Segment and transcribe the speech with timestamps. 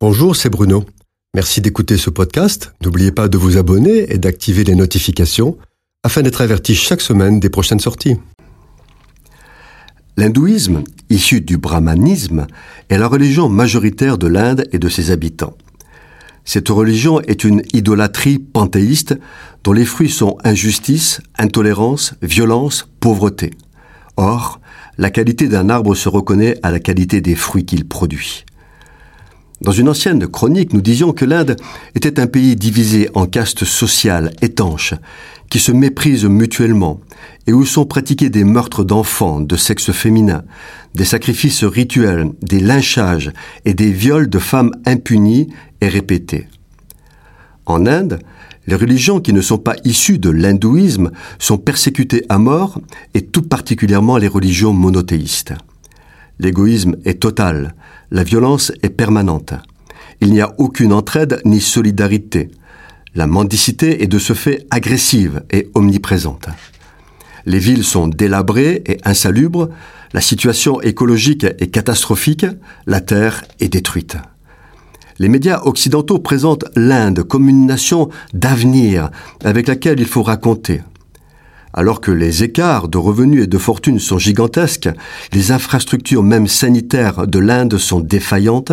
[0.00, 0.84] Bonjour, c'est Bruno.
[1.34, 2.72] Merci d'écouter ce podcast.
[2.84, 5.58] N'oubliez pas de vous abonner et d'activer les notifications
[6.04, 8.14] afin d'être averti chaque semaine des prochaines sorties.
[10.16, 12.46] L'hindouisme, issu du brahmanisme,
[12.88, 15.58] est la religion majoritaire de l'Inde et de ses habitants.
[16.44, 19.18] Cette religion est une idolâtrie panthéiste
[19.64, 23.50] dont les fruits sont injustice, intolérance, violence, pauvreté.
[24.16, 24.60] Or,
[24.96, 28.44] la qualité d'un arbre se reconnaît à la qualité des fruits qu'il produit.
[29.60, 31.56] Dans une ancienne chronique, nous disions que l'Inde
[31.96, 34.94] était un pays divisé en castes sociales étanches,
[35.50, 37.00] qui se méprisent mutuellement,
[37.48, 40.44] et où sont pratiqués des meurtres d'enfants de sexe féminin,
[40.94, 43.32] des sacrifices rituels, des lynchages
[43.64, 45.48] et des viols de femmes impunies
[45.80, 46.46] et répétés.
[47.66, 48.20] En Inde,
[48.68, 52.80] les religions qui ne sont pas issues de l'hindouisme sont persécutées à mort,
[53.14, 55.54] et tout particulièrement les religions monothéistes.
[56.38, 57.74] L'égoïsme est total,
[58.10, 59.54] la violence est permanente.
[60.20, 62.50] Il n'y a aucune entraide ni solidarité.
[63.14, 66.48] La mendicité est de ce fait agressive et omniprésente.
[67.46, 69.68] Les villes sont délabrées et insalubres,
[70.12, 72.46] la situation écologique est catastrophique,
[72.86, 74.16] la terre est détruite.
[75.18, 79.10] Les médias occidentaux présentent l'Inde comme une nation d'avenir
[79.44, 80.82] avec laquelle il faut raconter.
[81.78, 84.88] Alors que les écarts de revenus et de fortune sont gigantesques,
[85.32, 88.72] les infrastructures même sanitaires de l'Inde sont défaillantes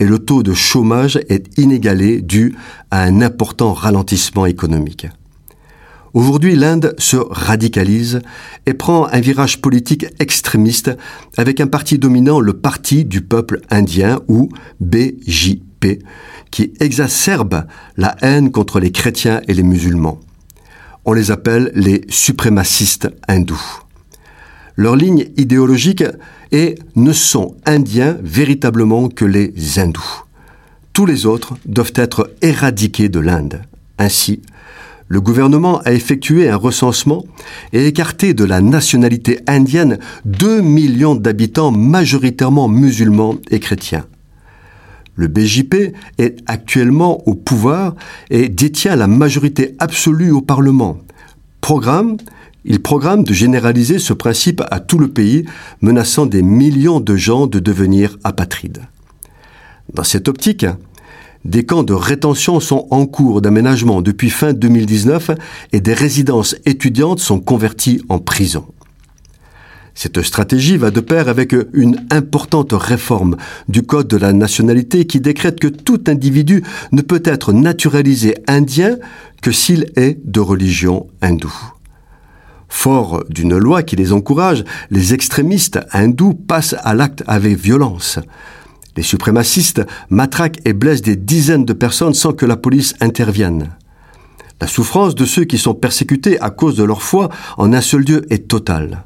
[0.00, 2.54] et le taux de chômage est inégalé dû
[2.90, 5.06] à un important ralentissement économique.
[6.12, 8.20] Aujourd'hui, l'Inde se radicalise
[8.66, 10.90] et prend un virage politique extrémiste
[11.38, 16.02] avec un parti dominant, le Parti du peuple indien ou BJP,
[16.50, 17.64] qui exacerbe
[17.96, 20.20] la haine contre les chrétiens et les musulmans
[21.04, 23.82] on les appelle les suprémacistes hindous.
[24.76, 26.04] Leur ligne idéologique
[26.50, 30.24] est ne sont indiens véritablement que les hindous.
[30.92, 33.62] Tous les autres doivent être éradiqués de l'Inde.
[33.98, 34.42] Ainsi,
[35.08, 37.24] le gouvernement a effectué un recensement
[37.72, 44.06] et écarté de la nationalité indienne 2 millions d'habitants majoritairement musulmans et chrétiens.
[45.14, 47.94] Le BJP est actuellement au pouvoir
[48.30, 50.98] et détient la majorité absolue au Parlement.
[51.60, 52.16] Programme,
[52.64, 55.44] il programme de généraliser ce principe à tout le pays,
[55.80, 58.82] menaçant des millions de gens de devenir apatrides.
[59.92, 60.66] Dans cette optique,
[61.44, 65.32] des camps de rétention sont en cours d'aménagement depuis fin 2019
[65.72, 68.64] et des résidences étudiantes sont converties en prison.
[69.94, 73.36] Cette stratégie va de pair avec une importante réforme
[73.68, 78.96] du Code de la nationalité qui décrète que tout individu ne peut être naturalisé indien
[79.42, 81.72] que s'il est de religion hindoue.
[82.68, 88.18] Fort d'une loi qui les encourage, les extrémistes hindous passent à l'acte avec violence.
[88.96, 93.76] Les suprémacistes matraquent et blessent des dizaines de personnes sans que la police intervienne.
[94.60, 98.02] La souffrance de ceux qui sont persécutés à cause de leur foi en un seul
[98.04, 99.04] lieu est totale.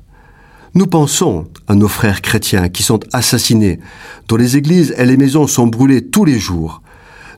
[0.77, 3.81] Nous pensons à nos frères chrétiens qui sont assassinés,
[4.29, 6.83] dont les églises et les maisons sont brûlées tous les jours.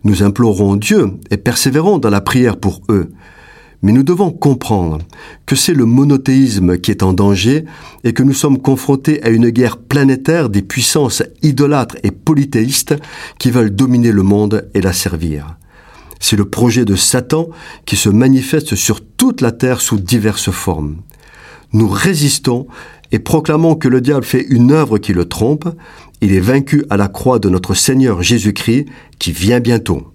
[0.03, 3.13] Nous implorons Dieu et persévérons dans la prière pour eux.
[3.81, 4.99] Mais nous devons comprendre
[5.47, 7.65] que c'est le monothéisme qui est en danger
[8.03, 12.97] et que nous sommes confrontés à une guerre planétaire des puissances idolâtres et polythéistes
[13.39, 15.57] qui veulent dominer le monde et la servir.
[16.19, 17.47] C'est le projet de Satan
[17.87, 20.97] qui se manifeste sur toute la terre sous diverses formes.
[21.73, 22.67] Nous résistons
[23.13, 25.69] et proclamons que le diable fait une œuvre qui le trompe,
[26.21, 28.87] il est vaincu à la croix de notre Seigneur Jésus-Christ
[29.19, 30.13] qui vient bientôt.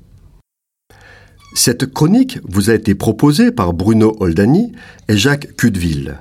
[1.55, 4.71] Cette chronique vous a été proposée par Bruno Oldani
[5.07, 6.17] et Jacques Cudeville.